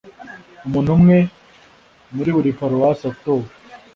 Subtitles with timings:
[0.65, 1.17] umuntu umwe
[2.15, 3.47] muri buri paruwase atowe